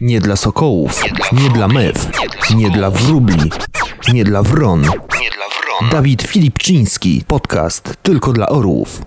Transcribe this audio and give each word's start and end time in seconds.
Nie 0.00 0.20
dla 0.20 0.36
sokołów, 0.36 1.02
nie 1.32 1.50
dla 1.50 1.68
mew, 1.68 2.08
nie 2.56 2.70
dla 2.70 2.90
wróbli, 2.90 3.50
nie 4.12 4.24
dla 4.24 4.42
wron. 4.42 4.84
Dawid 5.92 6.22
Filipczyński, 6.22 7.24
podcast 7.26 7.94
tylko 8.02 8.32
dla 8.32 8.48
orłów. 8.48 8.98